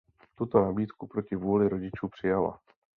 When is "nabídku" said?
0.65-1.07